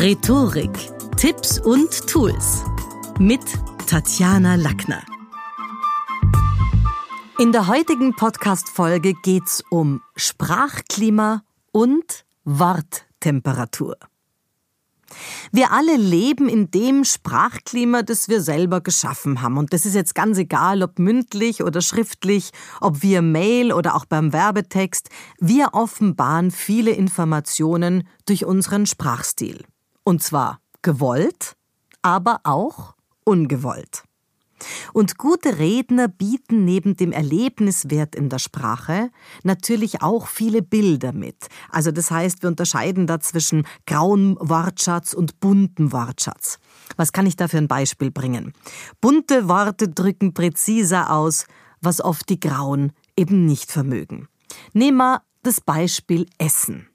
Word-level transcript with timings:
Rhetorik, 0.00 0.70
Tipps 1.16 1.58
und 1.58 2.06
Tools 2.06 2.62
mit 3.18 3.40
Tatjana 3.88 4.54
Lackner. 4.54 5.02
In 7.40 7.50
der 7.50 7.66
heutigen 7.66 8.14
Podcast-Folge 8.14 9.14
geht's 9.24 9.60
um 9.70 10.00
Sprachklima 10.14 11.42
und 11.72 12.24
Worttemperatur. 12.44 13.96
Wir 15.50 15.72
alle 15.72 15.96
leben 15.96 16.48
in 16.48 16.70
dem 16.70 17.02
Sprachklima, 17.02 18.02
das 18.02 18.28
wir 18.28 18.40
selber 18.40 18.80
geschaffen 18.80 19.42
haben. 19.42 19.58
Und 19.58 19.72
das 19.72 19.84
ist 19.84 19.96
jetzt 19.96 20.14
ganz 20.14 20.38
egal, 20.38 20.84
ob 20.84 21.00
mündlich 21.00 21.64
oder 21.64 21.80
schriftlich, 21.80 22.52
ob 22.80 23.02
via 23.02 23.20
Mail 23.20 23.72
oder 23.72 23.96
auch 23.96 24.04
beim 24.04 24.32
Werbetext. 24.32 25.08
Wir 25.40 25.70
offenbaren 25.72 26.52
viele 26.52 26.92
Informationen 26.92 28.06
durch 28.26 28.44
unseren 28.44 28.86
Sprachstil. 28.86 29.64
Und 30.08 30.22
zwar 30.22 30.62
gewollt, 30.80 31.54
aber 32.00 32.40
auch 32.44 32.94
ungewollt. 33.24 34.04
Und 34.94 35.18
gute 35.18 35.58
Redner 35.58 36.08
bieten 36.08 36.64
neben 36.64 36.96
dem 36.96 37.12
Erlebniswert 37.12 38.14
in 38.14 38.30
der 38.30 38.38
Sprache 38.38 39.10
natürlich 39.42 40.00
auch 40.00 40.26
viele 40.26 40.62
Bilder 40.62 41.12
mit. 41.12 41.48
Also 41.68 41.90
das 41.90 42.10
heißt, 42.10 42.42
wir 42.42 42.48
unterscheiden 42.48 43.06
da 43.06 43.20
zwischen 43.20 43.66
grauem 43.86 44.38
Wortschatz 44.40 45.12
und 45.12 45.40
buntem 45.40 45.92
Wortschatz. 45.92 46.58
Was 46.96 47.12
kann 47.12 47.26
ich 47.26 47.36
da 47.36 47.46
für 47.46 47.58
ein 47.58 47.68
Beispiel 47.68 48.10
bringen? 48.10 48.54
Bunte 49.02 49.46
Worte 49.46 49.90
drücken 49.90 50.32
präziser 50.32 51.12
aus, 51.12 51.44
was 51.82 52.00
oft 52.00 52.30
die 52.30 52.40
grauen 52.40 52.92
eben 53.14 53.44
nicht 53.44 53.70
vermögen. 53.70 54.26
Nehmen 54.72 54.96
wir 54.96 55.20
das 55.42 55.60
Beispiel 55.60 56.24
Essen. 56.38 56.88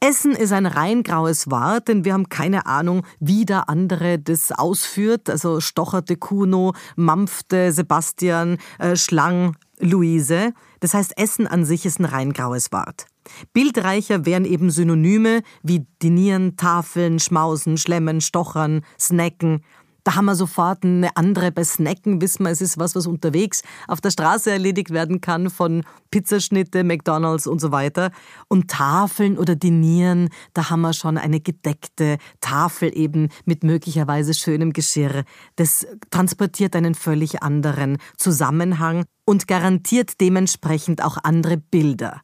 Essen 0.00 0.32
ist 0.32 0.52
ein 0.52 0.64
rein 0.64 1.02
graues 1.02 1.50
Wort, 1.50 1.88
denn 1.88 2.04
wir 2.04 2.14
haben 2.14 2.30
keine 2.30 2.64
Ahnung, 2.66 3.06
wie 3.18 3.44
der 3.44 3.68
andere 3.68 4.18
das 4.18 4.50
ausführt. 4.50 5.28
Also 5.28 5.60
stocherte 5.60 6.16
Kuno, 6.16 6.72
mampfte 6.96 7.70
Sebastian, 7.72 8.56
äh, 8.78 8.96
schlang 8.96 9.56
Luise. 9.78 10.52
Das 10.80 10.94
heißt, 10.94 11.18
Essen 11.18 11.46
an 11.46 11.64
sich 11.64 11.84
ist 11.84 12.00
ein 12.00 12.06
rein 12.06 12.32
graues 12.32 12.72
Wort. 12.72 13.06
Bildreicher 13.52 14.24
wären 14.24 14.44
eben 14.44 14.70
Synonyme 14.70 15.42
wie 15.62 15.86
dinieren, 16.02 16.56
tafeln, 16.56 17.18
schmausen, 17.18 17.76
schlemmen, 17.76 18.20
stochern, 18.20 18.82
snacken. 18.98 19.62
Da 20.04 20.14
haben 20.14 20.26
wir 20.26 20.34
sofort 20.34 20.84
eine 20.84 21.16
andere. 21.16 21.52
Bei 21.52 21.64
Snacken 21.64 22.20
wissen 22.20 22.44
wir, 22.44 22.50
es 22.50 22.60
ist 22.60 22.78
was, 22.78 22.94
was 22.94 23.06
unterwegs 23.06 23.62
auf 23.88 24.00
der 24.00 24.10
Straße 24.10 24.50
erledigt 24.50 24.90
werden 24.90 25.20
kann 25.20 25.50
von 25.50 25.84
Pizzaschnitte, 26.10 26.84
McDonalds 26.84 27.46
und 27.46 27.60
so 27.60 27.72
weiter. 27.72 28.10
Und 28.48 28.70
Tafeln 28.70 29.38
oder 29.38 29.56
Dinieren, 29.56 30.28
da 30.54 30.70
haben 30.70 30.80
wir 30.80 30.92
schon 30.92 31.18
eine 31.18 31.40
gedeckte 31.40 32.18
Tafel 32.40 32.96
eben 32.96 33.28
mit 33.44 33.64
möglicherweise 33.64 34.34
schönem 34.34 34.72
Geschirr. 34.72 35.24
Das 35.56 35.86
transportiert 36.10 36.76
einen 36.76 36.94
völlig 36.94 37.42
anderen 37.42 37.98
Zusammenhang 38.16 39.04
und 39.24 39.46
garantiert 39.48 40.20
dementsprechend 40.20 41.04
auch 41.04 41.18
andere 41.22 41.56
Bilder 41.56 42.22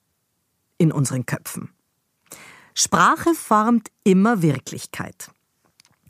in 0.78 0.92
unseren 0.92 1.26
Köpfen. 1.26 1.70
Sprache 2.74 3.34
formt 3.34 3.88
immer 4.04 4.42
Wirklichkeit. 4.42 5.30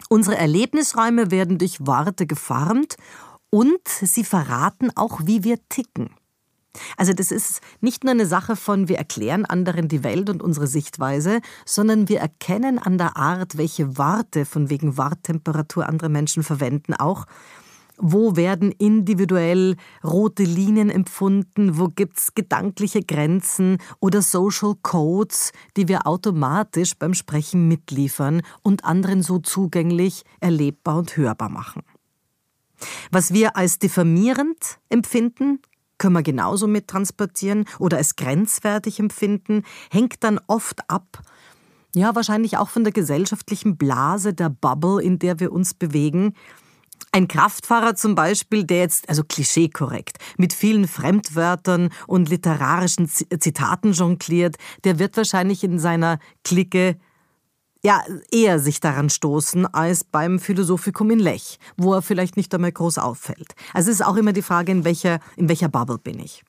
Unsere 0.08 0.36
Erlebnisräume 0.36 1.30
werden 1.30 1.58
durch 1.58 1.86
Worte 1.86 2.26
geformt 2.26 2.96
und 3.50 3.88
sie 3.88 4.24
verraten 4.24 4.90
auch, 4.94 5.20
wie 5.24 5.44
wir 5.44 5.58
ticken. 5.68 6.10
Also 6.96 7.12
das 7.12 7.30
ist 7.30 7.60
nicht 7.80 8.04
nur 8.04 8.12
eine 8.12 8.26
Sache 8.26 8.54
von, 8.54 8.88
wir 8.88 8.98
erklären 8.98 9.44
anderen 9.46 9.88
die 9.88 10.04
Welt 10.04 10.28
und 10.28 10.42
unsere 10.42 10.66
Sichtweise, 10.66 11.40
sondern 11.64 12.08
wir 12.08 12.20
erkennen 12.20 12.78
an 12.78 12.98
der 12.98 13.16
Art, 13.16 13.56
welche 13.56 13.96
Worte 13.98 14.44
von 14.44 14.70
wegen 14.70 14.96
Worttemperatur 14.96 15.88
andere 15.88 16.08
Menschen 16.08 16.42
verwenden, 16.42 16.94
auch 16.94 17.26
wo 17.98 18.36
werden 18.36 18.72
individuell 18.72 19.76
rote 20.04 20.42
Linien 20.42 20.90
empfunden? 20.90 21.78
Wo 21.78 21.88
gibt's 21.88 22.34
gedankliche 22.34 23.02
Grenzen 23.02 23.78
oder 24.00 24.22
Social 24.22 24.74
Codes, 24.82 25.52
die 25.76 25.88
wir 25.88 26.06
automatisch 26.06 26.96
beim 26.96 27.14
Sprechen 27.14 27.68
mitliefern 27.68 28.42
und 28.62 28.84
anderen 28.84 29.22
so 29.22 29.38
zugänglich, 29.38 30.24
erlebbar 30.40 30.98
und 30.98 31.16
hörbar 31.16 31.48
machen? 31.48 31.82
Was 33.10 33.32
wir 33.32 33.56
als 33.56 33.78
diffamierend 33.78 34.78
empfinden, 34.90 35.60
können 35.98 36.14
wir 36.14 36.22
genauso 36.22 36.66
mit 36.66 36.88
transportieren 36.88 37.64
oder 37.78 37.96
als 37.96 38.16
grenzwertig 38.16 39.00
empfinden, 39.00 39.62
hängt 39.90 40.22
dann 40.22 40.38
oft 40.46 40.88
ab, 40.90 41.22
ja, 41.94 42.14
wahrscheinlich 42.14 42.58
auch 42.58 42.68
von 42.68 42.84
der 42.84 42.92
gesellschaftlichen 42.92 43.78
Blase, 43.78 44.34
der 44.34 44.50
Bubble, 44.50 45.02
in 45.02 45.18
der 45.18 45.40
wir 45.40 45.50
uns 45.50 45.72
bewegen, 45.72 46.34
ein 47.12 47.28
Kraftfahrer 47.28 47.94
zum 47.94 48.14
Beispiel, 48.14 48.64
der 48.64 48.80
jetzt, 48.80 49.08
also 49.08 49.24
klischeekorrekt, 49.24 50.18
mit 50.36 50.52
vielen 50.52 50.86
Fremdwörtern 50.86 51.88
und 52.06 52.28
literarischen 52.28 53.08
Zitaten 53.08 53.92
jongliert, 53.92 54.56
der 54.84 54.98
wird 54.98 55.16
wahrscheinlich 55.16 55.64
in 55.64 55.78
seiner 55.78 56.18
Clique 56.44 56.96
ja, 57.82 58.02
eher 58.32 58.58
sich 58.58 58.80
daran 58.80 59.10
stoßen 59.10 59.64
als 59.66 60.02
beim 60.02 60.40
Philosophikum 60.40 61.10
in 61.10 61.20
Lech, 61.20 61.58
wo 61.76 61.94
er 61.94 62.02
vielleicht 62.02 62.36
nicht 62.36 62.52
einmal 62.52 62.72
groß 62.72 62.98
auffällt. 62.98 63.54
Also 63.72 63.90
es 63.90 64.00
ist 64.00 64.06
auch 64.06 64.16
immer 64.16 64.32
die 64.32 64.42
Frage, 64.42 64.72
in 64.72 64.84
welcher, 64.84 65.20
in 65.36 65.48
welcher 65.48 65.68
Bubble 65.68 65.98
bin 65.98 66.18
ich. 66.18 66.42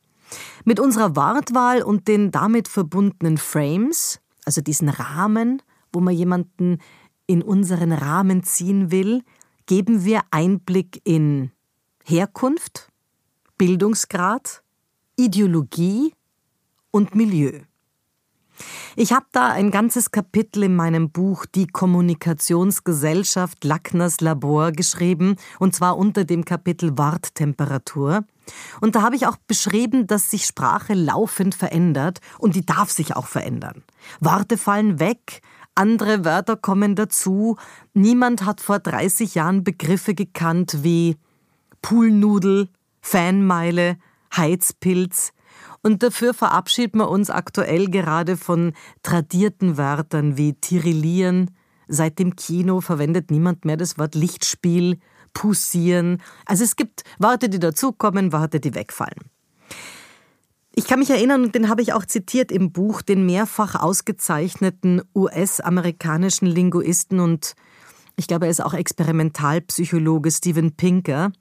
Mit 0.66 0.80
unserer 0.80 1.16
Wortwahl 1.16 1.84
und 1.84 2.08
den 2.08 2.32
damit 2.32 2.68
verbundenen 2.68 3.38
Frames, 3.38 4.20
also 4.46 4.62
diesen 4.62 4.90
Rahmen, 4.90 5.62
wo 5.94 6.00
man 6.00 6.14
jemanden 6.14 6.80
in 7.28 7.42
unseren 7.42 7.92
Rahmen 7.92 8.44
ziehen 8.44 8.90
will, 8.90 9.22
geben 9.68 10.04
wir 10.04 10.22
Einblick 10.32 11.02
in 11.04 11.52
Herkunft, 12.04 12.90
Bildungsgrad, 13.58 14.64
Ideologie 15.18 16.14
und 16.92 17.14
Milieu. 17.14 17.62
Ich 18.96 19.14
habe 19.14 19.26
da 19.32 19.50
ein 19.50 19.70
ganzes 19.70 20.10
Kapitel 20.10 20.64
in 20.64 20.76
meinem 20.76 21.12
Buch 21.12 21.46
Die 21.46 21.68
Kommunikationsgesellschaft 21.68 23.64
Lackners 23.64 24.22
Labor 24.22 24.72
geschrieben, 24.72 25.36
und 25.60 25.76
zwar 25.76 25.98
unter 25.98 26.26
dem 26.26 26.46
Kapitel 26.46 26.98
Worttemperatur. 26.98 28.26
Und 28.82 28.96
da 28.96 29.02
habe 29.02 29.16
ich 29.16 29.28
auch 29.28 29.38
beschrieben, 29.48 30.08
dass 30.08 30.32
sich 30.32 30.46
Sprache 30.46 30.94
laufend 30.94 31.54
verändert 31.54 32.20
und 32.40 32.56
die 32.56 32.66
darf 32.66 32.90
sich 32.90 33.16
auch 33.16 33.28
verändern. 33.28 33.84
Worte 34.20 34.58
fallen 34.58 35.00
weg, 35.00 35.42
andere 35.78 36.26
Wörter 36.26 36.56
kommen 36.56 36.96
dazu. 36.96 37.58
Niemand 37.94 38.46
hat 38.46 38.62
vor 38.62 38.80
30 38.80 39.36
Jahren 39.36 39.64
Begriffe 39.64 40.14
gekannt 40.14 40.84
wie 40.84 41.18
Poolnudel, 41.82 42.70
Fanmeile, 43.02 43.98
Heizpilz. 44.36 45.32
Und 45.82 46.04
dafür 46.04 46.34
verabschieden 46.34 47.00
wir 47.00 47.10
uns 47.10 47.30
aktuell 47.30 47.90
gerade 47.90 48.36
von 48.38 48.74
tradierten 49.04 49.78
Wörtern 49.78 50.38
wie 50.38 50.54
Tirillieren. 50.54 51.52
Seit 51.88 52.20
dem 52.20 52.36
Kino 52.36 52.82
verwendet 52.82 53.32
niemand 53.32 53.64
mehr 53.64 53.78
das 53.78 53.98
Wort 53.98 54.16
Lichtspiel, 54.16 55.00
Pussieren. 55.34 56.22
Also 56.46 56.64
es 56.64 56.76
gibt 56.76 57.04
Worte, 57.20 57.48
die 57.48 57.60
dazukommen, 57.60 58.34
Worte, 58.34 58.60
die 58.60 58.74
wegfallen. 58.74 59.30
Ich 60.78 60.86
kann 60.86 61.00
mich 61.00 61.10
erinnern, 61.10 61.44
und 61.44 61.56
den 61.56 61.70
habe 61.70 61.82
ich 61.82 61.94
auch 61.94 62.06
zitiert 62.06 62.52
im 62.52 62.72
Buch, 62.72 63.02
den 63.02 63.26
mehrfach 63.26 63.74
ausgezeichneten 63.74 65.02
US-amerikanischen 65.16 66.46
Linguisten 66.46 67.20
und 67.20 67.56
ich 68.16 68.28
glaube, 68.28 68.46
er 68.46 68.52
ist 68.52 68.64
auch 68.64 68.76
Experimentalpsychologe 68.76 70.30
Steven 70.30 70.76
Pinker. 70.76 71.32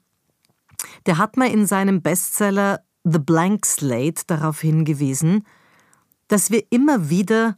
Der 1.05 1.19
hat 1.19 1.37
mal 1.37 1.51
in 1.51 1.67
seinem 1.67 2.01
Bestseller 2.01 2.79
The 3.03 3.19
Blank 3.19 3.67
Slate 3.67 4.23
darauf 4.25 4.61
hingewiesen, 4.61 5.45
dass 6.27 6.49
wir 6.49 6.63
immer 6.71 7.11
wieder 7.11 7.55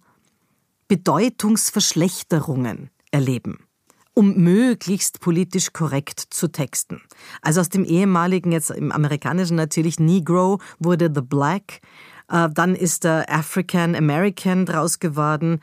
Bedeutungsverschlechterungen 0.90 2.90
erleben 3.12 3.69
um 4.14 4.36
möglichst 4.36 5.20
politisch 5.20 5.72
korrekt 5.74 6.20
zu 6.30 6.52
texten. 6.52 7.02
Also 7.42 7.62
aus 7.62 7.70
dem 7.70 7.86
ehemaligen, 7.86 8.52
jetzt 8.52 8.72
im 8.72 8.92
amerikanischen 8.92 9.56
natürlich 9.56 10.00
Negro, 10.00 10.60
wurde 10.80 11.12
The 11.14 11.22
Black, 11.22 11.82
äh, 12.30 12.50
dann 12.54 12.76
ist 12.76 13.04
der 13.04 13.30
African 13.30 13.96
American 13.96 14.66
draus 14.66 15.00
geworden. 15.00 15.62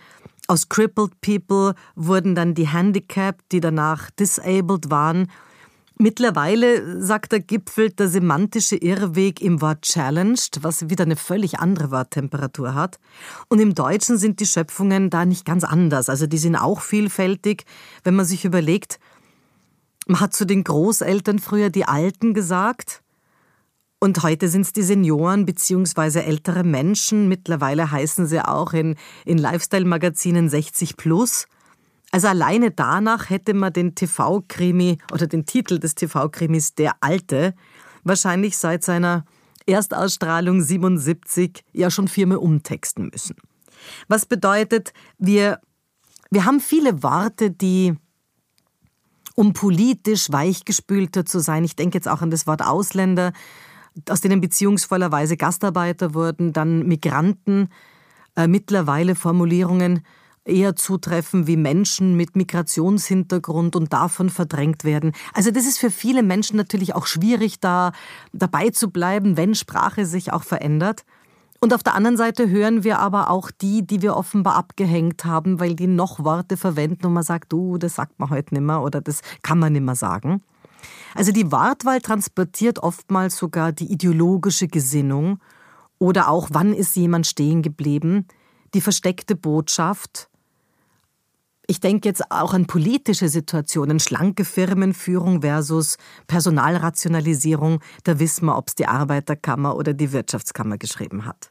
Aus 0.48 0.68
Crippled 0.68 1.20
People 1.20 1.74
wurden 1.96 2.34
dann 2.34 2.54
die 2.54 2.68
Handicapped, 2.68 3.52
die 3.52 3.60
danach 3.60 4.10
Disabled 4.10 4.90
waren. 4.90 5.30
Mittlerweile, 5.98 7.02
sagt 7.02 7.32
der 7.32 7.40
Gipfel, 7.40 7.90
der 7.90 8.08
semantische 8.08 8.76
Irrweg 8.76 9.40
im 9.40 9.62
Wort 9.62 9.80
challenged, 9.80 10.58
was 10.60 10.90
wieder 10.90 11.04
eine 11.04 11.16
völlig 11.16 11.58
andere 11.58 11.90
Worttemperatur 11.90 12.74
hat. 12.74 12.98
Und 13.48 13.60
im 13.60 13.74
Deutschen 13.74 14.18
sind 14.18 14.38
die 14.40 14.46
Schöpfungen 14.46 15.08
da 15.08 15.24
nicht 15.24 15.46
ganz 15.46 15.64
anders. 15.64 16.10
Also 16.10 16.26
die 16.26 16.36
sind 16.36 16.54
auch 16.54 16.82
vielfältig, 16.82 17.64
wenn 18.04 18.14
man 18.14 18.26
sich 18.26 18.44
überlegt, 18.44 18.98
man 20.06 20.20
hat 20.20 20.34
zu 20.34 20.44
den 20.44 20.64
Großeltern 20.64 21.38
früher 21.38 21.70
die 21.70 21.86
Alten 21.86 22.34
gesagt. 22.34 23.02
Und 23.98 24.22
heute 24.22 24.48
sind 24.48 24.66
es 24.66 24.74
die 24.74 24.82
Senioren 24.82 25.46
bzw. 25.46 26.20
ältere 26.20 26.62
Menschen. 26.62 27.26
Mittlerweile 27.26 27.90
heißen 27.90 28.26
sie 28.26 28.44
auch 28.44 28.74
in, 28.74 28.96
in 29.24 29.38
Lifestyle-Magazinen 29.38 30.50
60 30.50 30.98
plus. 30.98 31.46
Also 32.12 32.28
alleine 32.28 32.70
danach 32.70 33.30
hätte 33.30 33.52
man 33.54 33.72
den 33.72 33.94
TV-Krimi 33.94 34.98
oder 35.12 35.26
den 35.26 35.44
Titel 35.44 35.78
des 35.78 35.94
TV-Krimis 35.94 36.74
Der 36.74 36.92
Alte 37.00 37.54
wahrscheinlich 38.04 38.56
seit 38.56 38.84
seiner 38.84 39.24
Erstausstrahlung 39.66 40.62
77 40.62 41.64
ja 41.72 41.90
schon 41.90 42.08
viermal 42.08 42.38
umtexten 42.38 43.10
müssen. 43.12 43.36
Was 44.08 44.26
bedeutet, 44.26 44.92
wir, 45.18 45.60
wir 46.30 46.44
haben 46.44 46.60
viele 46.60 47.02
Worte, 47.02 47.50
die 47.50 47.94
um 49.34 49.52
politisch 49.52 50.32
weichgespülter 50.32 51.26
zu 51.26 51.40
sein, 51.40 51.64
ich 51.64 51.76
denke 51.76 51.98
jetzt 51.98 52.08
auch 52.08 52.22
an 52.22 52.30
das 52.30 52.46
Wort 52.46 52.62
Ausländer, 52.62 53.32
aus 54.08 54.20
denen 54.20 54.40
beziehungsvollerweise 54.40 55.36
Gastarbeiter 55.36 56.14
wurden, 56.14 56.52
dann 56.52 56.86
Migranten, 56.86 57.68
äh, 58.34 58.46
mittlerweile 58.46 59.14
Formulierungen 59.14 60.04
eher 60.46 60.76
zutreffen 60.76 61.46
wie 61.46 61.56
Menschen 61.56 62.16
mit 62.16 62.36
Migrationshintergrund 62.36 63.76
und 63.76 63.92
davon 63.92 64.30
verdrängt 64.30 64.84
werden. 64.84 65.12
Also 65.34 65.50
das 65.50 65.66
ist 65.66 65.78
für 65.78 65.90
viele 65.90 66.22
Menschen 66.22 66.56
natürlich 66.56 66.94
auch 66.94 67.06
schwierig, 67.06 67.60
da 67.60 67.92
dabei 68.32 68.70
zu 68.70 68.90
bleiben, 68.90 69.36
wenn 69.36 69.54
Sprache 69.54 70.06
sich 70.06 70.32
auch 70.32 70.42
verändert. 70.44 71.04
Und 71.60 71.72
auf 71.72 71.82
der 71.82 71.94
anderen 71.94 72.16
Seite 72.16 72.48
hören 72.48 72.84
wir 72.84 72.98
aber 72.98 73.30
auch 73.30 73.50
die, 73.50 73.86
die 73.86 74.02
wir 74.02 74.16
offenbar 74.16 74.56
abgehängt 74.56 75.24
haben, 75.24 75.58
weil 75.58 75.74
die 75.74 75.86
noch 75.86 76.22
Worte 76.22 76.56
verwenden 76.56 77.06
und 77.06 77.14
man 77.14 77.22
sagt, 77.22 77.52
du, 77.52 77.78
das 77.78 77.94
sagt 77.94 78.18
man 78.18 78.30
heute 78.30 78.54
nimmer 78.54 78.82
oder 78.82 79.00
das 79.00 79.22
kann 79.42 79.58
man 79.58 79.72
nimmer 79.72 79.94
sagen. 79.94 80.42
Also 81.14 81.32
die 81.32 81.50
Wortwahl 81.50 82.00
transportiert 82.00 82.78
oftmals 82.80 83.36
sogar 83.36 83.72
die 83.72 83.90
ideologische 83.90 84.68
Gesinnung 84.68 85.40
oder 85.98 86.28
auch, 86.28 86.48
wann 86.52 86.74
ist 86.74 86.94
jemand 86.94 87.26
stehen 87.26 87.62
geblieben, 87.62 88.26
die 88.74 88.80
versteckte 88.82 89.34
Botschaft. 89.34 90.28
Ich 91.68 91.80
denke 91.80 92.08
jetzt 92.08 92.30
auch 92.30 92.54
an 92.54 92.66
politische 92.66 93.28
Situationen, 93.28 93.98
schlanke 93.98 94.44
Firmenführung 94.44 95.40
versus 95.40 95.98
Personalrationalisierung. 96.28 97.80
Da 98.04 98.20
wissen 98.20 98.46
wir, 98.46 98.56
ob 98.56 98.68
es 98.68 98.76
die 98.76 98.86
Arbeiterkammer 98.86 99.76
oder 99.76 99.92
die 99.92 100.12
Wirtschaftskammer 100.12 100.78
geschrieben 100.78 101.26
hat. 101.26 101.50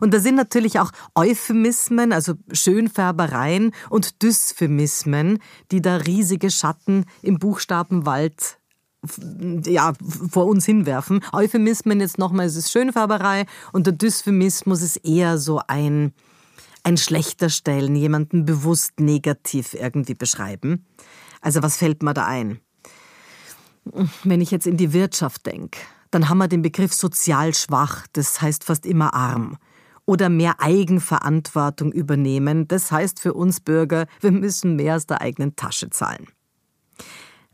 Und 0.00 0.14
da 0.14 0.20
sind 0.20 0.36
natürlich 0.36 0.78
auch 0.80 0.90
Euphemismen, 1.14 2.12
also 2.12 2.34
Schönfärbereien 2.52 3.72
und 3.90 4.22
Dysphemismen, 4.22 5.38
die 5.70 5.82
da 5.82 5.96
riesige 5.96 6.50
Schatten 6.50 7.04
im 7.20 7.38
Buchstabenwald 7.38 8.58
ja, 9.66 9.92
vor 10.30 10.46
uns 10.46 10.64
hinwerfen. 10.64 11.24
Euphemismen 11.32 12.00
jetzt 12.00 12.18
nochmal, 12.18 12.46
es 12.46 12.56
ist 12.56 12.70
Schönfärberei 12.70 13.46
und 13.72 13.86
der 13.86 13.94
Dysphemismus 13.94 14.80
ist 14.82 14.96
eher 15.04 15.38
so 15.38 15.60
ein, 15.66 16.14
ein 16.82 16.96
schlechter 16.96 17.48
Stellen, 17.48 17.94
jemanden 17.96 18.44
bewusst 18.44 19.00
negativ 19.00 19.74
irgendwie 19.74 20.14
beschreiben. 20.14 20.86
Also 21.40 21.62
was 21.62 21.76
fällt 21.76 22.02
mir 22.02 22.14
da 22.14 22.26
ein? 22.26 22.60
Wenn 24.24 24.40
ich 24.40 24.50
jetzt 24.50 24.66
in 24.66 24.76
die 24.76 24.92
Wirtschaft 24.92 25.46
denke, 25.46 25.80
dann 26.10 26.28
haben 26.28 26.38
wir 26.38 26.48
den 26.48 26.62
Begriff 26.62 26.92
sozial 26.92 27.54
schwach, 27.54 28.06
das 28.12 28.40
heißt 28.40 28.64
fast 28.64 28.86
immer 28.86 29.14
arm. 29.14 29.56
Oder 30.04 30.28
mehr 30.28 30.60
Eigenverantwortung 30.60 31.92
übernehmen, 31.92 32.68
das 32.68 32.90
heißt 32.90 33.20
für 33.20 33.34
uns 33.34 33.60
Bürger, 33.60 34.06
wir 34.20 34.32
müssen 34.32 34.76
mehr 34.76 34.96
aus 34.96 35.06
der 35.06 35.20
eigenen 35.20 35.56
Tasche 35.56 35.90
zahlen. 35.90 36.26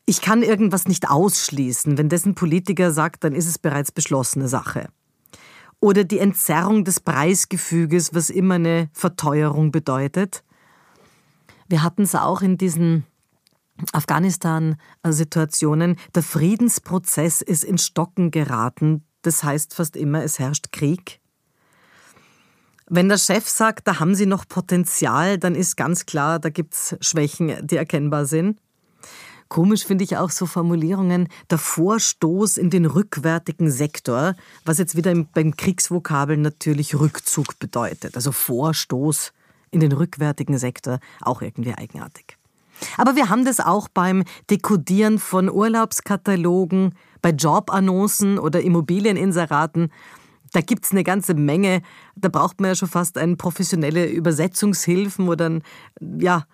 Ich 0.07 0.23
kann 0.23 0.43
irgendwas 0.43 0.89
nicht 0.89 1.11
ausschließen. 1.11 1.99
Wenn 1.99 2.09
dessen 2.09 2.35
Politiker 2.35 2.93
sagt, 2.93 3.25
dann 3.25 3.35
ist 3.35 3.47
es 3.47 3.59
bereits 3.59 3.93
beschlossene 3.93 4.49
Sache. 4.49 4.89
Oder 5.81 6.05
die 6.05 6.19
Entzerrung 6.19 6.85
des 6.85 7.01
Preisgefüges, 7.01 8.15
was 8.15 8.31
immer 8.31 8.57
eine 8.57 8.91
Verteuerung 8.93 9.71
bedeutet. 9.71 10.43
Wir 11.69 11.83
hatten 11.83 12.03
es 12.03 12.15
auch 12.15 12.43
in 12.43 12.59
diesen 12.59 13.07
Afghanistan-Situationen. 13.93 15.97
Der 16.15 16.23
Friedensprozess 16.23 17.43
ist 17.43 17.65
in 17.65 17.79
Stocken 17.79 18.31
geraten. 18.31 19.05
Das 19.23 19.45
heißt 19.45 19.75
fast 19.75 19.97
immer, 19.97 20.25
es 20.25 20.39
herrscht 20.39 20.73
Krieg. 20.73 21.21
Wenn 22.91 23.09
der 23.09 23.19
Chef 23.19 23.47
sagt, 23.47 23.87
da 23.87 24.01
haben 24.01 24.15
Sie 24.15 24.27
noch 24.27 24.49
Potenzial, 24.49 25.39
dann 25.39 25.55
ist 25.55 25.77
ganz 25.77 26.07
klar, 26.07 26.39
da 26.39 26.49
gibt 26.49 26.75
es 26.75 26.97
Schwächen, 27.01 27.67
die 27.67 27.77
erkennbar 27.77 28.25
sind. 28.25 28.59
Komisch 29.49 29.87
finde 29.87 30.05
ich 30.05 30.17
auch 30.19 30.31
so 30.31 30.45
Formulierungen, 30.45 31.29
der 31.51 31.59
Vorstoß 31.59 32.59
in 32.59 32.69
den 32.69 32.85
rückwärtigen 32.85 33.71
Sektor, 33.71 34.35
was 34.65 34.77
jetzt 34.79 34.95
wieder 34.95 35.15
beim 35.33 35.57
Kriegsvokabel 35.57 36.37
natürlich 36.37 36.95
Rückzug 36.95 37.59
bedeutet. 37.59 38.15
Also 38.15 38.31
Vorstoß 38.31 39.33
in 39.71 39.81
den 39.81 39.93
rückwärtigen 39.93 40.59
Sektor, 40.59 41.01
auch 41.23 41.41
irgendwie 41.41 41.75
eigenartig. 41.75 42.37
Aber 42.97 43.17
wir 43.17 43.29
haben 43.29 43.45
das 43.45 43.59
auch 43.61 43.89
beim 43.89 44.25
Dekodieren 44.51 45.19
von 45.19 45.51
Urlaubskatalogen, 45.51 46.95
bei 47.23 47.31
Jobannoncen 47.31 48.39
oder 48.39 48.61
Immobilieninseraten. 48.61 49.91
Da 50.53 50.61
gibt 50.61 50.85
es 50.85 50.93
eine 50.93 51.05
ganze 51.05 51.35
Menge. 51.35 51.83
Da 52.17 52.29
braucht 52.29 52.61
man 52.61 52.71
ja 52.71 52.75
schon 52.75 52.89
fast 52.89 53.19
eine 53.19 53.37
professionelle 53.37 54.07
Übersetzungshilfen 54.07 55.29
oder 55.29 55.51
ein, 55.51 55.63
ja, 56.01 56.47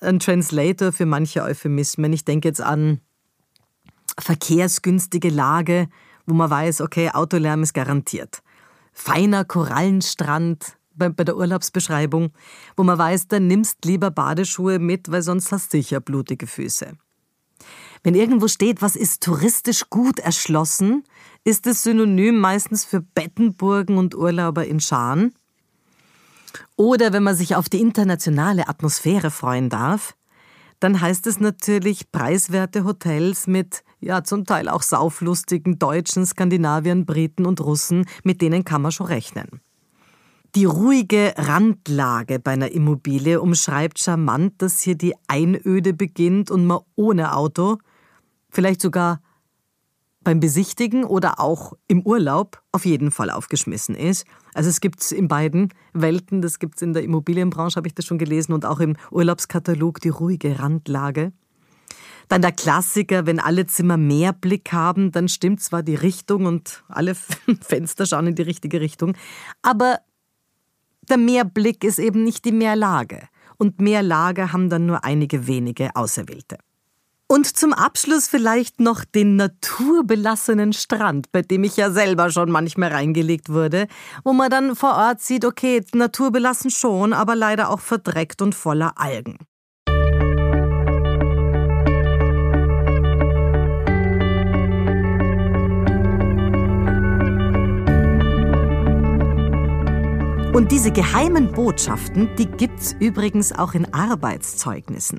ein 0.00 0.18
Translator 0.18 0.92
für 0.92 1.06
manche 1.06 1.42
Euphemismen. 1.42 2.12
Ich 2.12 2.24
denke 2.24 2.48
jetzt 2.48 2.60
an 2.60 3.00
verkehrsgünstige 4.18 5.30
Lage, 5.30 5.88
wo 6.26 6.34
man 6.34 6.50
weiß, 6.50 6.80
okay, 6.80 7.10
Autolärm 7.10 7.62
ist 7.62 7.74
garantiert. 7.74 8.42
Feiner 8.92 9.44
Korallenstrand 9.44 10.76
bei, 10.94 11.08
bei 11.10 11.24
der 11.24 11.36
Urlaubsbeschreibung, 11.36 12.32
wo 12.76 12.82
man 12.82 12.98
weiß, 12.98 13.28
dann 13.28 13.46
nimmst 13.46 13.84
lieber 13.84 14.10
Badeschuhe 14.10 14.78
mit, 14.78 15.10
weil 15.10 15.22
sonst 15.22 15.52
hast 15.52 15.72
du 15.72 15.78
sicher 15.78 16.00
blutige 16.00 16.46
Füße. 16.46 16.96
Wenn 18.02 18.14
irgendwo 18.14 18.48
steht, 18.48 18.82
was 18.82 18.96
ist 18.96 19.22
touristisch 19.22 19.90
gut 19.90 20.18
erschlossen, 20.18 21.04
ist 21.44 21.66
es 21.66 21.82
synonym 21.82 22.38
meistens 22.38 22.84
für 22.84 23.00
Bettenburgen 23.00 23.98
und 23.98 24.14
Urlauber 24.14 24.66
in 24.66 24.80
Scharen. 24.80 25.34
Oder 26.76 27.12
wenn 27.12 27.22
man 27.22 27.36
sich 27.36 27.56
auf 27.56 27.68
die 27.68 27.80
internationale 27.80 28.68
Atmosphäre 28.68 29.30
freuen 29.30 29.68
darf, 29.68 30.14
dann 30.80 31.00
heißt 31.00 31.26
es 31.26 31.40
natürlich 31.40 32.12
preiswerte 32.12 32.84
Hotels 32.84 33.46
mit, 33.46 33.82
ja, 34.00 34.22
zum 34.24 34.44
Teil 34.44 34.68
auch 34.68 34.82
sauflustigen 34.82 35.78
Deutschen, 35.78 36.26
Skandinaviern, 36.26 37.06
Briten 37.06 37.46
und 37.46 37.60
Russen, 37.60 38.06
mit 38.24 38.42
denen 38.42 38.64
kann 38.64 38.82
man 38.82 38.92
schon 38.92 39.06
rechnen. 39.06 39.60
Die 40.54 40.64
ruhige 40.64 41.34
Randlage 41.36 42.38
bei 42.38 42.52
einer 42.52 42.70
Immobilie 42.72 43.40
umschreibt 43.40 43.98
charmant, 43.98 44.54
dass 44.58 44.80
hier 44.80 44.94
die 44.94 45.14
Einöde 45.28 45.92
beginnt 45.92 46.50
und 46.50 46.66
man 46.66 46.80
ohne 46.94 47.34
Auto, 47.34 47.78
vielleicht 48.50 48.80
sogar 48.80 49.20
beim 50.26 50.40
Besichtigen 50.40 51.04
oder 51.04 51.38
auch 51.38 51.74
im 51.86 52.02
Urlaub 52.02 52.60
auf 52.72 52.84
jeden 52.84 53.12
Fall 53.12 53.30
aufgeschmissen 53.30 53.94
ist. 53.94 54.26
Also 54.54 54.68
es 54.68 54.80
gibt 54.80 55.00
es 55.00 55.12
in 55.12 55.28
beiden 55.28 55.72
Welten, 55.92 56.42
das 56.42 56.58
gibt 56.58 56.74
es 56.74 56.82
in 56.82 56.94
der 56.94 57.04
Immobilienbranche, 57.04 57.76
habe 57.76 57.86
ich 57.86 57.94
das 57.94 58.06
schon 58.06 58.18
gelesen, 58.18 58.52
und 58.52 58.66
auch 58.66 58.80
im 58.80 58.96
Urlaubskatalog 59.12 60.00
die 60.00 60.08
ruhige 60.08 60.58
Randlage. 60.58 61.32
Dann 62.26 62.42
der 62.42 62.50
Klassiker, 62.50 63.24
wenn 63.26 63.38
alle 63.38 63.68
Zimmer 63.68 63.96
mehr 63.96 64.32
Blick 64.32 64.72
haben, 64.72 65.12
dann 65.12 65.28
stimmt 65.28 65.60
zwar 65.62 65.84
die 65.84 65.94
Richtung 65.94 66.46
und 66.46 66.82
alle 66.88 67.14
Fenster 67.60 68.04
schauen 68.04 68.26
in 68.26 68.34
die 68.34 68.42
richtige 68.42 68.80
Richtung, 68.80 69.16
aber 69.62 70.00
der 71.08 71.18
Mehrblick 71.18 71.84
ist 71.84 72.00
eben 72.00 72.24
nicht 72.24 72.44
die 72.44 72.52
Mehrlage. 72.52 73.28
Und 73.58 73.80
Mehrlage 73.80 74.52
haben 74.52 74.70
dann 74.70 74.86
nur 74.86 75.04
einige 75.04 75.46
wenige 75.46 75.94
Auserwählte. 75.94 76.58
Und 77.36 77.54
zum 77.54 77.74
Abschluss 77.74 78.28
vielleicht 78.28 78.80
noch 78.80 79.04
den 79.04 79.36
naturbelassenen 79.36 80.72
Strand, 80.72 81.30
bei 81.32 81.42
dem 81.42 81.64
ich 81.64 81.76
ja 81.76 81.90
selber 81.90 82.30
schon 82.30 82.50
manchmal 82.50 82.90
reingelegt 82.90 83.50
wurde, 83.50 83.88
wo 84.24 84.32
man 84.32 84.48
dann 84.48 84.74
vor 84.74 84.94
Ort 84.94 85.20
sieht, 85.20 85.44
okay, 85.44 85.84
naturbelassen 85.92 86.70
schon, 86.70 87.12
aber 87.12 87.36
leider 87.36 87.68
auch 87.68 87.80
verdreckt 87.80 88.40
und 88.40 88.54
voller 88.54 88.94
Algen. 88.96 89.36
Und 100.54 100.72
diese 100.72 100.90
geheimen 100.90 101.52
Botschaften, 101.52 102.30
die 102.38 102.46
gibt's 102.46 102.96
übrigens 102.98 103.52
auch 103.52 103.74
in 103.74 103.92
Arbeitszeugnissen. 103.92 105.18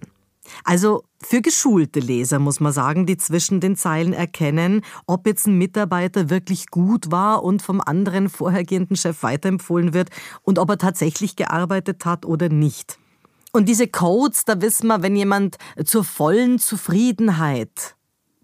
Also 0.63 1.03
für 1.21 1.41
geschulte 1.41 1.99
Leser 1.99 2.39
muss 2.39 2.59
man 2.59 2.71
sagen, 2.71 3.05
die 3.05 3.17
zwischen 3.17 3.59
den 3.59 3.75
Zeilen 3.75 4.13
erkennen, 4.13 4.81
ob 5.05 5.27
jetzt 5.27 5.47
ein 5.47 5.57
Mitarbeiter 5.57 6.29
wirklich 6.29 6.67
gut 6.67 7.11
war 7.11 7.43
und 7.43 7.61
vom 7.61 7.81
anderen 7.81 8.29
vorhergehenden 8.29 8.95
Chef 8.95 9.23
weiterempfohlen 9.23 9.93
wird 9.93 10.09
und 10.43 10.59
ob 10.59 10.69
er 10.69 10.77
tatsächlich 10.77 11.35
gearbeitet 11.35 12.05
hat 12.05 12.25
oder 12.25 12.49
nicht. 12.49 12.99
Und 13.51 13.67
diese 13.67 13.87
Codes, 13.87 14.45
da 14.45 14.61
wissen 14.61 14.87
wir, 14.87 15.01
wenn 15.01 15.15
jemand 15.15 15.57
zur 15.83 16.03
vollen 16.03 16.59
Zufriedenheit 16.59 17.96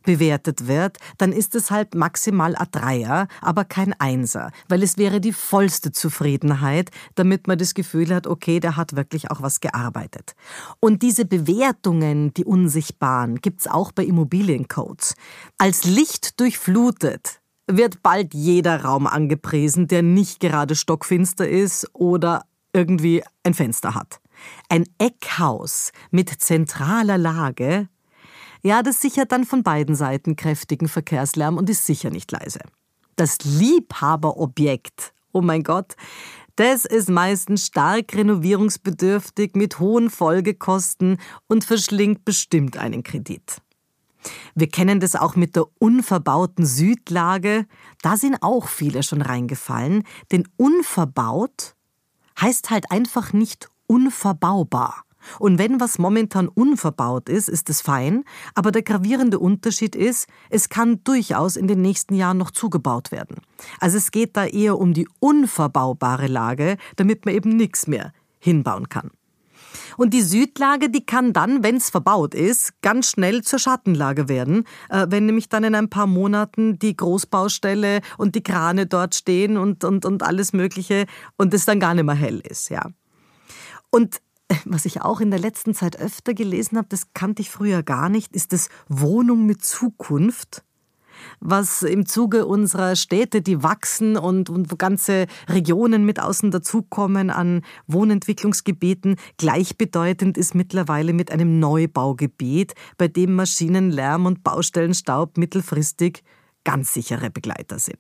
bewertet 0.04 0.68
wird, 0.68 0.98
dann 1.18 1.32
ist 1.32 1.56
es 1.56 1.72
halt 1.72 1.96
maximal 1.96 2.56
a 2.56 2.66
Dreier, 2.66 3.28
aber 3.42 3.66
kein 3.66 3.94
Einser, 4.00 4.52
weil 4.70 4.84
es 4.84 4.98
wäre 4.98 5.20
die 5.20 5.34
vollste 5.34 5.92
Zufriedenheit, 5.92 6.92
damit 7.16 7.48
man 7.48 7.58
das 7.58 7.74
Gefühl 7.74 8.14
hat, 8.14 8.28
okay, 8.28 8.60
der 8.60 8.78
hat 8.78 8.96
wirklich 8.96 9.32
auch 9.32 9.42
was 9.42 9.60
gearbeitet. 9.60 10.36
Und 10.80 11.02
diese 11.02 11.26
Bewertungen, 11.26 12.34
die 12.34 12.46
unsichtbaren, 12.46 13.42
gibt's 13.42 13.68
auch 13.68 13.92
bei 13.92 14.04
Immobiliencodes. 14.04 15.16
Als 15.58 15.84
Licht 15.84 16.40
durchflutet 16.40 17.42
wird 17.68 18.04
bald 18.04 18.34
jeder 18.34 18.84
Raum 18.84 19.08
angepriesen, 19.08 19.88
der 19.88 20.04
nicht 20.04 20.40
gerade 20.40 20.76
stockfinster 20.76 21.48
ist 21.48 21.90
oder 21.94 22.44
irgendwie 22.74 23.24
ein 23.44 23.54
Fenster 23.54 23.96
hat. 23.96 24.20
Ein 24.70 24.86
Eckhaus 24.98 25.92
mit 26.12 26.30
zentraler 26.30 27.18
Lage 27.18 27.88
ja, 28.64 28.82
das 28.82 29.02
sichert 29.02 29.32
dann 29.32 29.44
von 29.44 29.62
beiden 29.64 29.96
Seiten 29.96 30.36
kräftigen 30.36 30.88
Verkehrslärm 30.88 31.58
und 31.58 31.70
ist 31.70 31.86
sicher 31.86 32.10
nicht 32.10 32.32
leise. 32.32 32.60
Das 33.16 33.38
Liebhaberobjekt, 33.44 35.14
oh 35.34 35.42
mein 35.42 35.64
Gott, 35.64 35.96
das 36.56 36.86
ist 36.86 37.10
meistens 37.10 37.66
stark 37.66 38.14
renovierungsbedürftig 38.16 39.56
mit 39.56 39.80
hohen 39.80 40.10
Folgekosten 40.10 41.18
und 41.48 41.64
verschlingt 41.64 42.26
bestimmt 42.26 42.78
einen 42.78 43.04
Kredit. 43.04 43.62
Wir 44.56 44.70
kennen 44.70 45.00
das 45.00 45.16
auch 45.16 45.36
mit 45.36 45.56
der 45.56 45.66
unverbauten 45.80 46.66
Südlage. 46.66 47.66
Da 48.02 48.18
sind 48.18 48.42
auch 48.42 48.68
viele 48.68 49.04
schon 49.04 49.22
reingefallen. 49.22 50.04
Denn 50.32 50.48
unverbaut 50.56 51.76
heißt 52.40 52.70
halt 52.70 52.92
einfach 52.92 53.34
nicht 53.34 53.70
unverbaubar. 53.88 55.04
Und 55.40 55.58
wenn 55.58 55.80
was 55.80 56.00
momentan 56.00 56.48
unverbaut 56.48 57.30
ist, 57.30 57.50
ist 57.50 57.70
es 57.70 57.82
fein, 57.82 58.24
aber 58.56 58.72
der 58.72 58.84
gravierende 58.84 59.40
Unterschied 59.40 59.96
ist, 59.96 60.28
es 60.50 60.70
kann 60.70 61.04
durchaus 61.04 61.56
in 61.56 61.68
den 61.68 61.82
nächsten 61.82 62.16
Jahren 62.16 62.38
noch 62.38 62.52
zugebaut 62.52 63.12
werden. 63.12 63.38
Also 63.80 63.98
es 63.98 64.12
geht 64.12 64.36
da 64.38 64.46
eher 64.46 64.78
um 64.78 64.94
die 64.94 65.08
unverbaubare 65.20 66.28
Lage, 66.28 66.78
damit 66.96 67.26
man 67.26 67.36
eben 67.36 67.50
nichts 67.56 67.88
mehr 67.88 68.14
hinbauen 68.40 68.90
kann. 68.90 69.12
Und 69.98 70.14
die 70.14 70.22
Südlage, 70.22 70.90
die 70.90 71.06
kann 71.06 71.34
dann, 71.34 71.64
wenn 71.64 71.78
es 71.78 71.90
verbaut 71.90 72.34
ist, 72.34 72.82
ganz 72.82 73.12
schnell 73.12 73.42
zur 73.44 73.60
Schattenlage 73.60 74.28
werden, 74.28 74.66
äh, 74.90 75.08
wenn 75.10 75.26
nämlich 75.26 75.50
dann 75.50 75.64
in 75.64 75.76
ein 75.76 75.90
paar 75.90 76.08
Monaten 76.08 76.80
die 76.80 76.96
Großbaustelle 76.96 78.02
und 78.18 78.36
die 78.36 78.44
Krane 78.44 78.86
dort 78.86 79.16
stehen 79.16 79.58
und, 79.58 79.84
und, 79.84 80.06
und 80.06 80.24
alles 80.24 80.54
Mögliche 80.54 81.06
und 81.38 81.54
es 81.54 81.66
dann 81.66 81.80
gar 81.80 81.94
nicht 81.94 82.06
mehr 82.06 82.16
hell 82.16 82.40
ist, 82.40 82.70
ja. 82.70 82.88
Und 83.90 84.22
was 84.66 84.86
ich 84.86 85.02
auch 85.02 85.22
in 85.22 85.32
der 85.32 85.40
letzten 85.40 85.74
Zeit 85.74 86.00
öfter 86.00 86.34
gelesen 86.34 86.78
habe, 86.78 86.88
das 86.90 87.14
kannte 87.14 87.42
ich 87.42 87.50
früher 87.50 87.84
gar 87.84 88.10
nicht, 88.10 88.36
ist 88.36 88.54
das 88.54 88.70
Wohnung 88.88 89.46
mit 89.46 89.64
Zukunft 89.64 90.64
was 91.40 91.84
im 91.84 92.06
Zuge 92.06 92.46
unserer 92.46 92.96
Städte, 92.96 93.42
die 93.42 93.64
wachsen 93.64 94.18
und, 94.18 94.50
und 94.50 94.72
wo 94.72 94.76
ganze 94.76 95.28
Regionen 95.48 96.06
mit 96.06 96.20
außen 96.20 96.52
dazukommen 96.52 97.30
an 97.30 97.62
Wohnentwicklungsgebieten, 97.88 99.18
gleichbedeutend 99.38 100.38
ist 100.38 100.56
mittlerweile 100.56 101.14
mit 101.14 101.32
einem 101.32 101.60
Neubaugebiet, 101.60 102.74
bei 102.98 103.08
dem 103.08 103.36
Maschinenlärm 103.36 104.26
und 104.26 104.44
Baustellenstaub 104.44 105.38
mittelfristig 105.38 106.24
ganz 106.64 106.94
sichere 106.94 107.30
Begleiter 107.30 107.80
sind. 107.80 108.00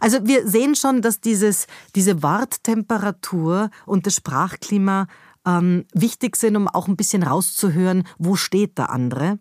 Also 0.00 0.18
wir 0.26 0.48
sehen 0.48 0.76
schon, 0.76 1.02
dass 1.02 1.20
dieses, 1.20 1.66
diese 1.94 2.22
Warttemperatur 2.22 3.70
und 3.84 4.06
das 4.06 4.14
Sprachklima 4.14 5.08
ähm, 5.46 5.84
wichtig 5.94 6.36
sind, 6.36 6.56
um 6.56 6.68
auch 6.68 6.88
ein 6.88 6.96
bisschen 6.96 7.22
rauszuhören, 7.22 8.04
wo 8.18 8.36
steht 8.36 8.78
der 8.78 8.90
andere. 8.90 9.38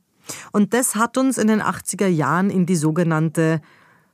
Und 0.51 0.73
das 0.73 0.95
hat 0.95 1.17
uns 1.17 1.37
in 1.37 1.47
den 1.47 1.61
80er 1.61 2.07
Jahren 2.07 2.49
in 2.49 2.65
die 2.65 2.75
sogenannte 2.75 3.61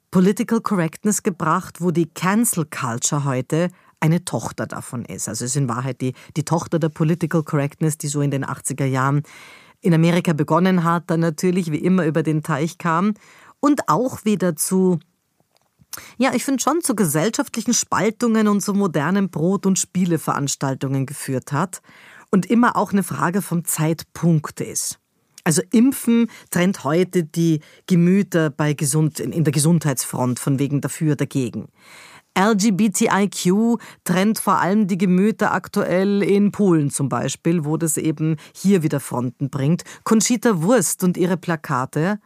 Political 0.10 0.62
Correctness 0.62 1.24
gebracht, 1.24 1.80
wo 1.80 1.92
die 1.92 2.08
Cancel 2.08 2.66
Culture 2.66 3.24
heute 3.24 3.70
eine 4.02 4.26
Tochter 4.26 4.68
davon 4.68 5.06
ist. 5.06 5.30
Also 5.30 5.46
es 5.46 5.52
ist 5.52 5.58
in 5.58 5.70
Wahrheit 5.70 6.02
die, 6.02 6.14
die 6.36 6.44
Tochter 6.44 6.80
der 6.80 6.90
Political 6.90 7.44
Correctness, 7.44 7.98
die 7.98 8.08
so 8.08 8.22
in 8.22 8.32
den 8.32 8.44
80er 8.44 8.86
Jahren 8.86 9.24
in 9.80 9.94
Amerika 9.94 10.34
begonnen 10.34 10.84
hat, 10.84 11.04
dann 11.08 11.22
natürlich 11.22 11.72
wie 11.72 11.78
immer 11.78 12.06
über 12.06 12.24
den 12.24 12.44
Teich 12.44 12.78
kam 12.78 13.14
und 13.60 13.88
auch 13.88 14.26
wieder 14.26 14.56
zu 14.56 15.00
ja, 16.18 16.34
ich 16.34 16.46
finde 16.46 16.62
schon 16.62 16.82
zu 16.82 16.96
gesellschaftlichen 16.96 17.74
Spaltungen 17.74 18.48
und 18.48 18.62
zu 18.62 18.74
modernen 18.74 19.30
Brot- 19.30 19.66
und 19.66 19.80
Spieleveranstaltungen 19.80 21.06
geführt 21.06 21.52
hat 21.52 21.82
und 22.30 22.46
immer 22.46 22.78
auch 22.78 22.92
eine 22.92 23.04
Frage 23.04 23.42
vom 23.42 23.66
Zeitpunkt 23.66 24.62
ist. 24.62 25.00
Also 25.44 25.62
Impfen 25.72 26.30
trennt 26.52 26.84
heute 26.84 27.24
die 27.24 27.62
Gemüter 27.88 28.52
bei 28.52 28.74
Gesund, 28.74 29.20
in 29.20 29.44
der 29.44 29.52
Gesundheitsfront 29.52 30.40
von 30.40 30.60
wegen 30.60 30.82
dafür, 30.82 31.16
dagegen. 31.16 31.70
LGBTIQ 32.38 33.78
trennt 34.06 34.40
vor 34.40 34.60
allem 34.60 34.88
die 34.88 34.98
Gemüter 34.98 35.54
aktuell 35.54 36.24
in 36.24 36.52
Polen 36.52 36.90
zum 36.90 37.10
Beispiel, 37.10 37.66
wo 37.66 37.76
das 37.76 37.98
eben 37.98 38.38
hier 38.56 38.84
wieder 38.84 39.02
Fronten 39.02 39.50
bringt. 39.50 39.84
Conchita 40.06 40.62
Wurst 40.62 41.04
und 41.04 41.18
ihre 41.18 41.36
Plakate 41.36 42.20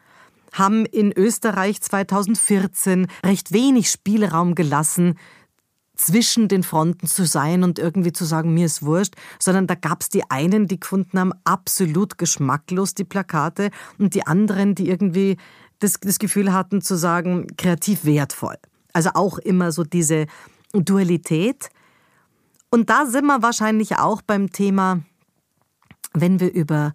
haben 0.58 0.86
in 0.86 1.12
Österreich 1.12 1.82
2014 1.82 3.08
recht 3.26 3.52
wenig 3.52 3.90
Spielraum 3.90 4.56
gelassen, 4.56 5.18
zwischen 5.96 6.48
den 6.48 6.64
Fronten 6.64 7.08
zu 7.08 7.26
sein 7.26 7.64
und 7.64 7.80
irgendwie 7.80 8.12
zu 8.12 8.26
sagen, 8.26 8.54
mir 8.54 8.66
ist 8.66 8.84
wurscht, 8.84 9.16
sondern 9.40 9.68
da 9.68 9.76
gab 9.76 10.02
es 10.02 10.10
die 10.10 10.30
einen, 10.30 10.68
die 10.68 10.80
gefunden 10.80 11.20
haben, 11.20 11.32
absolut 11.44 12.18
geschmacklos 12.18 12.94
die 12.94 13.06
Plakate 13.06 13.70
und 13.98 14.14
die 14.14 14.28
anderen, 14.28 14.76
die 14.76 14.90
irgendwie 14.90 15.38
das, 15.80 16.00
das 16.02 16.20
Gefühl 16.20 16.54
hatten 16.54 16.82
zu 16.82 16.96
sagen, 16.96 17.48
kreativ 17.58 18.06
wertvoll. 18.06 18.58
Also 18.94 19.12
auch 19.14 19.38
immer 19.40 19.72
so 19.72 19.84
diese 19.84 20.26
Dualität. 20.74 21.70
Und 22.70 22.90
da 22.90 23.06
sind 23.06 23.26
wir 23.26 23.42
wahrscheinlich 23.42 23.98
auch 23.98 24.22
beim 24.22 24.52
Thema, 24.52 25.02
wenn 26.14 26.40
wir 26.40 26.54
über 26.54 26.94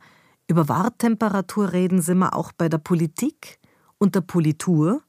über 0.50 0.68
Warttemperatur 0.68 1.72
reden 1.72 2.02
sind 2.02 2.18
wir 2.18 2.34
auch 2.34 2.52
bei 2.52 2.68
der 2.68 2.78
Politik 2.78 3.58
und 3.98 4.16
der 4.16 4.20
Politur. 4.20 5.02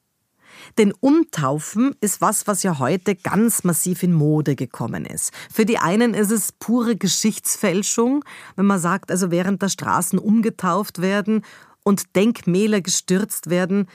Denn 0.78 0.94
Umtaufen 1.00 1.96
ist 2.02 2.22
was, 2.22 2.46
was 2.46 2.62
ja 2.62 2.78
heute 2.78 3.16
ganz 3.16 3.64
massiv 3.64 4.04
in 4.04 4.14
Mode 4.14 4.56
gekommen 4.56 5.06
ist. 5.06 5.32
Für 5.52 5.66
die 5.66 5.80
einen 5.80 6.14
ist 6.14 6.30
es 6.30 6.52
pure 6.52 6.96
Geschichtsfälschung, 6.96 8.24
wenn 8.56 8.66
man 8.66 8.80
sagt, 8.80 9.12
also 9.12 9.32
während 9.32 9.62
der 9.62 9.70
Straßen 9.70 10.20
umgetauft 10.20 11.02
werden 11.02 11.44
und 11.84 12.16
Denkmäler 12.16 12.82
gestürzt 12.82 13.50
werden, 13.50 13.88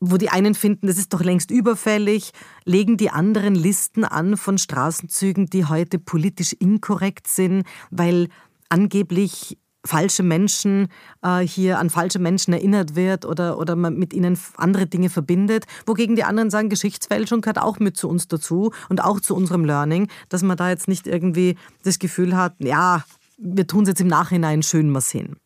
wo 0.00 0.16
die 0.16 0.30
einen 0.30 0.54
finden, 0.54 0.88
das 0.88 0.98
ist 0.98 1.14
doch 1.14 1.22
längst 1.22 1.50
überfällig, 1.50 2.32
legen 2.64 2.96
die 2.96 3.10
anderen 3.10 3.54
Listen 3.54 4.04
an 4.04 4.36
von 4.36 4.58
Straßenzügen, 4.58 5.46
die 5.46 5.66
heute 5.66 5.98
politisch 5.98 6.54
inkorrekt 6.54 7.28
sind, 7.28 7.64
weil 7.90 8.28
angeblich 8.68 9.58
falsche 9.86 10.22
Menschen 10.22 10.88
äh, 11.22 11.40
hier 11.40 11.78
an 11.78 11.90
falsche 11.90 12.18
Menschen 12.18 12.52
erinnert 12.52 12.94
wird 12.94 13.24
oder, 13.24 13.58
oder 13.58 13.76
man 13.76 13.96
mit 13.96 14.12
ihnen 14.12 14.38
andere 14.56 14.86
Dinge 14.86 15.10
verbindet. 15.10 15.64
Wogegen 15.86 16.16
die 16.16 16.24
anderen 16.24 16.50
sagen, 16.50 16.68
Geschichtsfälschung 16.68 17.40
gehört 17.40 17.58
auch 17.58 17.78
mit 17.78 17.96
zu 17.96 18.08
uns 18.08 18.28
dazu 18.28 18.72
und 18.88 19.02
auch 19.02 19.20
zu 19.20 19.34
unserem 19.34 19.64
Learning, 19.64 20.08
dass 20.28 20.42
man 20.42 20.56
da 20.56 20.70
jetzt 20.70 20.88
nicht 20.88 21.06
irgendwie 21.06 21.56
das 21.82 21.98
Gefühl 21.98 22.36
hat, 22.36 22.54
ja, 22.58 23.04
wir 23.38 23.66
tun 23.66 23.82
es 23.82 23.90
jetzt 23.90 24.00
im 24.00 24.08
Nachhinein 24.08 24.62
schön 24.62 24.92
was 24.94 25.10
hin. 25.10 25.36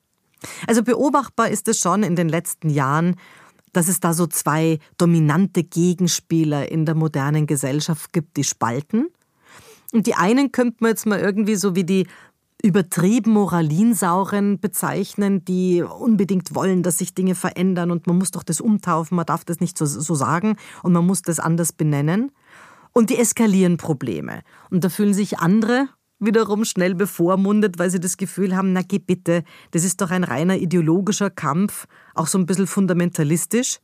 Also 0.67 0.83
beobachtbar 0.83 1.51
ist 1.51 1.69
es 1.69 1.79
schon 1.79 2.03
in 2.03 2.17
den 2.17 2.29
letzten 2.29 2.71
Jahren, 2.71 3.17
dass 3.73 3.89
es 3.89 4.01
da 4.01 4.15
so 4.15 4.27
zwei 4.27 4.79
dominante 4.99 5.63
Gegenspieler 5.63 6.71
in 6.71 6.87
der 6.87 6.95
modernen 6.95 7.47
Gesellschaft 7.47 8.13
gibt, 8.13 8.37
die 8.37 8.45
spalten. 8.45 9.09
Und 9.93 10.07
die 10.07 10.15
einen 10.15 10.53
könnte 10.53 10.79
man 10.81 10.91
jetzt 10.91 11.07
mal 11.07 11.19
irgendwie 11.19 11.57
so 11.57 11.75
wie 11.75 11.85
die 11.85 12.07
übertrieben 12.63 13.33
Moralinsauren 13.33 14.61
bezeichnen, 14.61 15.45
die 15.45 15.83
unbedingt 15.83 16.55
wollen, 16.55 16.83
dass 16.83 16.99
sich 16.99 17.15
Dinge 17.15 17.35
verändern 17.35 17.91
und 17.91 18.07
man 18.07 18.19
muss 18.19 18.31
doch 18.31 18.43
das 18.43 18.61
umtaufen, 18.61 19.17
man 19.17 19.27
darf 19.27 19.45
das 19.45 19.61
nicht 19.61 19.79
so, 19.79 19.87
so 19.87 20.15
sagen 20.15 20.57
und 20.83 20.93
man 20.93 21.07
muss 21.07 21.23
das 21.23 21.41
anders 21.41 21.73
benennen. 21.73 22.33
Und 22.93 23.11
die 23.11 23.19
eskalieren 23.19 23.77
Probleme. 23.77 24.43
Und 24.71 24.83
da 24.83 24.89
fühlen 24.89 25.15
sich 25.15 25.39
andere 25.39 25.89
wiederum 26.19 26.65
schnell 26.65 26.95
bevormundet, 26.95 27.79
weil 27.79 27.91
sie 27.91 28.01
das 28.01 28.17
Gefühl 28.17 28.55
haben, 28.57 28.73
na 28.73 28.83
geh 28.83 28.99
bitte, 28.99 29.43
das 29.71 29.85
ist 29.85 30.01
doch 30.01 30.11
ein 30.11 30.25
reiner 30.25 30.57
ideologischer 30.57 31.31
Kampf, 31.31 31.87
auch 32.15 32.27
so 32.27 32.37
ein 32.37 32.47
bisschen 32.47 32.67
fundamentalistisch. 32.67 33.79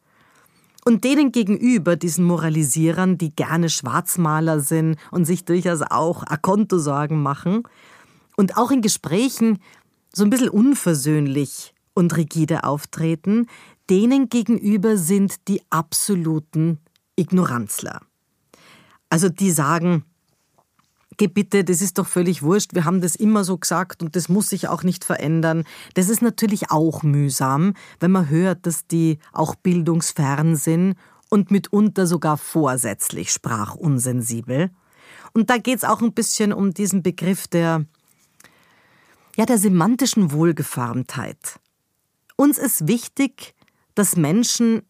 Und 0.85 1.03
denen 1.03 1.33
gegenüber, 1.33 1.97
diesen 1.97 2.25
Moralisierern, 2.25 3.19
die 3.19 3.35
gerne 3.35 3.71
Schwarzmaler 3.71 4.61
sind 4.61 4.99
und 5.11 5.25
sich 5.25 5.45
durchaus 5.45 5.83
auch 5.83 6.23
Akontosorgen 6.23 7.21
machen, 7.21 7.65
und 8.37 8.57
auch 8.57 8.71
in 8.71 8.83
Gesprächen 8.83 9.59
so 10.13 10.25
ein 10.25 10.31
bisschen 10.31 10.49
unversöhnlich 10.49 11.75
und 11.95 12.17
rigide 12.17 12.65
auftreten, 12.65 13.49
denen 13.91 14.29
gegenüber 14.29 14.97
sind 14.97 15.49
die 15.49 15.63
absoluten 15.71 16.79
Ignoranzler. 17.17 18.03
Also 19.09 19.29
die 19.29 19.51
sagen, 19.51 20.05
geh 21.17 21.29
bitte, 21.29 21.65
das 21.65 21.81
ist 21.81 21.99
doch 21.99 22.07
völlig 22.07 22.43
wurscht, 22.43 22.75
wir 22.75 22.85
haben 22.85 23.01
das 23.01 23.17
immer 23.17 23.45
so 23.45 23.57
gesagt 23.57 24.03
und 24.03 24.17
das 24.17 24.29
muss 24.29 24.51
sich 24.51 24.69
auch 24.69 24.83
nicht 24.83 25.05
verändern. 25.05 25.65
Das 25.95 26.09
ist 26.09 26.23
natürlich 26.23 26.71
auch 26.71 27.03
mühsam, 27.03 27.75
wenn 28.01 28.11
man 28.11 28.29
hört, 28.29 28.67
dass 28.67 28.87
die 28.87 29.19
auch 29.33 29.55
bildungsfern 29.55 30.57
sind 30.57 30.97
und 31.31 31.51
mitunter 31.51 32.07
sogar 32.07 32.37
vorsätzlich 32.37 33.31
sprachunsensibel. 33.31 34.71
Und 35.33 35.51
da 35.51 35.59
geht 35.59 35.79
es 35.79 35.85
auch 35.85 36.03
ein 36.03 36.13
bisschen 36.13 36.53
um 36.53 36.73
diesen 36.73 37.03
Begriff 37.03 37.47
der, 37.47 37.85
ja, 39.37 39.45
der 39.45 39.59
semantischen 39.59 40.33
Wohlgeformtheit. 40.33 41.61
Uns 42.37 42.59
ist 42.59 42.89
wichtig, 42.89 43.55
dass 43.95 44.17
Menschen 44.17 44.83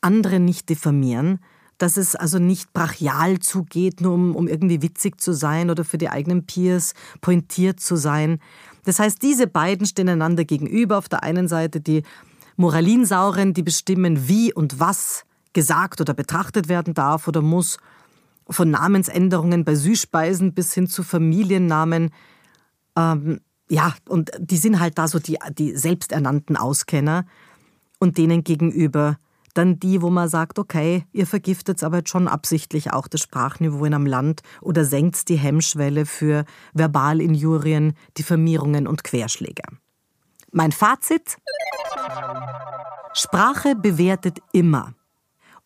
andere 0.00 0.40
nicht 0.40 0.68
diffamieren, 0.68 1.38
dass 1.78 1.96
es 1.96 2.16
also 2.16 2.38
nicht 2.38 2.72
brachial 2.72 3.38
zugeht, 3.38 4.00
nur 4.00 4.14
um, 4.14 4.36
um 4.36 4.48
irgendwie 4.48 4.82
witzig 4.82 5.20
zu 5.20 5.32
sein 5.32 5.70
oder 5.70 5.84
für 5.84 5.98
die 5.98 6.08
eigenen 6.08 6.46
Peers 6.46 6.94
pointiert 7.20 7.80
zu 7.80 7.96
sein. 7.96 8.40
Das 8.84 8.98
heißt, 8.98 9.22
diese 9.22 9.46
beiden 9.46 9.86
stehen 9.86 10.08
einander 10.08 10.44
gegenüber. 10.44 10.98
Auf 10.98 11.08
der 11.08 11.22
einen 11.22 11.48
Seite 11.48 11.80
die 11.80 12.02
Moralinsauren, 12.56 13.54
die 13.54 13.62
bestimmen, 13.62 14.28
wie 14.28 14.52
und 14.52 14.78
was 14.80 15.24
gesagt 15.52 16.00
oder 16.00 16.14
betrachtet 16.14 16.68
werden 16.68 16.94
darf 16.94 17.28
oder 17.28 17.42
muss, 17.42 17.78
von 18.48 18.70
Namensänderungen 18.70 19.64
bei 19.64 19.74
Süßspeisen 19.74 20.52
bis 20.52 20.74
hin 20.74 20.86
zu 20.86 21.02
Familiennamen. 21.02 22.10
Ähm, 22.96 23.40
ja, 23.68 23.94
und 24.08 24.30
die 24.38 24.56
sind 24.56 24.80
halt 24.80 24.98
da 24.98 25.08
so 25.08 25.18
die, 25.18 25.38
die 25.56 25.76
selbsternannten 25.76 26.56
Auskenner 26.56 27.24
und 27.98 28.18
denen 28.18 28.44
gegenüber 28.44 29.16
dann 29.54 29.78
die, 29.78 30.02
wo 30.02 30.10
man 30.10 30.28
sagt, 30.28 30.58
okay, 30.58 31.06
ihr 31.12 31.26
vergiftet 31.26 31.82
aber 31.82 31.98
jetzt 31.98 32.10
schon 32.10 32.28
absichtlich 32.28 32.92
auch 32.92 33.06
das 33.06 33.20
Sprachniveau 33.20 33.84
in 33.84 33.94
einem 33.94 34.06
Land 34.06 34.42
oder 34.60 34.84
senkt 34.84 35.28
die 35.28 35.36
Hemmschwelle 35.36 36.06
für 36.06 36.44
Verbalinjurien, 36.74 37.94
Diffamierungen 38.18 38.86
und 38.88 39.04
Querschläge. 39.04 39.62
Mein 40.50 40.72
Fazit? 40.72 41.36
Sprache 43.12 43.76
bewertet 43.76 44.40
immer. 44.52 44.94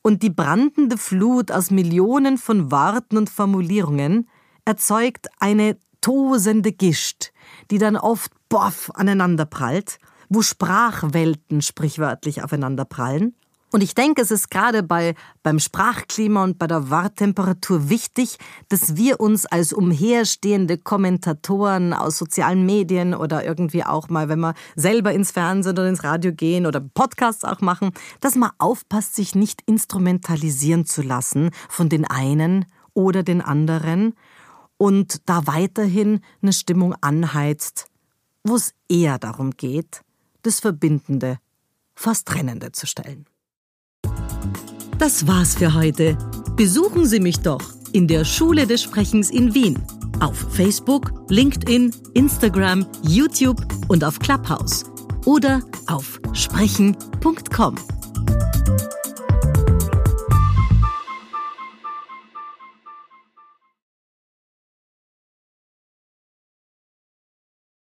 Und 0.03 0.23
die 0.23 0.31
brandende 0.31 0.97
Flut 0.97 1.51
aus 1.51 1.71
Millionen 1.71 2.39
von 2.39 2.71
Worten 2.71 3.17
und 3.17 3.31
Formulierungen 3.31 4.29
erzeugt 4.65 5.29
eine 5.41 5.79
tosende 6.01 6.73
Gischt, 6.73 7.33
die 7.71 7.79
dann 7.79 7.97
oft 7.97 8.33
boff 8.49 8.91
aneinanderprallt, 8.95 9.99
wo 10.29 10.43
Sprachwelten 10.43 11.63
sprichwörtlich 11.63 12.43
aufeinanderprallen 12.43 13.35
und 13.71 13.83
ich 13.83 13.95
denke, 13.95 14.23
es 14.23 14.31
ist 14.31 14.51
gerade 14.51 14.83
bei, 14.83 15.15
beim 15.43 15.59
Sprachklima 15.59 16.43
und 16.43 16.59
bei 16.59 16.67
der 16.67 16.89
Worttemperatur 16.89 17.91
wichtig, 17.91 18.39
dass 18.71 18.97
wir 18.97 19.21
uns 19.21 19.45
als 19.45 19.75
umherstehende 19.75 20.79
Kommentatoren 20.79 21.93
aus 21.93 22.17
sozialen 22.17 22.65
Medien 22.65 23.15
oder 23.15 23.45
irgendwie 23.45 23.85
auch 23.85 24.09
mal, 24.09 24.31
wenn 24.31 24.41
wir 24.41 24.55
selber 24.75 25.13
ins 25.13 25.33
Fernsehen 25.33 25.73
oder 25.73 25.87
ins 25.87 26.03
Radio 26.03 26.33
gehen 26.33 26.65
oder 26.65 26.81
Podcasts 26.81 27.45
auch 27.45 27.61
machen, 27.61 27.91
dass 28.21 28.37
man 28.37 28.51
aufpasst, 28.57 29.15
sich 29.15 29.35
nicht 29.35 29.61
instrumentalisieren 29.67 30.87
zu 30.87 31.03
lassen 31.03 31.51
von 31.69 31.91
den 31.91 32.07
einen 32.07 32.65
oder 32.95 33.23
den 33.23 33.43
anderen 33.43 34.15
und 34.79 35.29
da 35.29 35.47
weiterhin 35.47 36.21
eine 36.41 36.53
Stimmung 36.53 36.95
anheizt, 37.01 37.87
wo 38.45 38.57
es 38.57 38.73
eher 38.89 39.19
darum 39.19 39.51
geht, 39.51 40.03
das 40.43 40.61
Verbindende 40.61 41.39
fast 41.95 42.27
Trennende 42.29 42.73
zu 42.73 42.87
stellen. 42.87 43.27
Das 44.99 45.27
war's 45.27 45.57
für 45.57 45.75
heute. 45.75 46.17
Besuchen 46.57 47.07
Sie 47.07 47.21
mich 47.21 47.41
doch 47.41 47.63
in 47.93 48.09
der 48.09 48.25
Schule 48.25 48.67
des 48.67 48.83
Sprechens 48.83 49.31
in 49.31 49.55
Wien. 49.55 49.81
Auf 50.21 50.37
Facebook, 50.55 51.13
LinkedIn, 51.29 51.95
Instagram, 52.15 52.87
YouTube 53.03 53.61
und 53.89 54.03
auf 54.03 54.19
Clubhouse. 54.19 54.85
Oder 55.25 55.63
auf 55.87 56.21
sprechen.com. 56.33 57.77